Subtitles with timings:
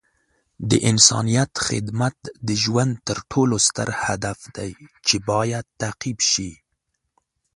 [0.69, 2.17] د انسانیت خدمت
[2.47, 4.71] د ژوند تر ټولو ستر هدف دی
[5.07, 6.51] چې باید تعقیب شي.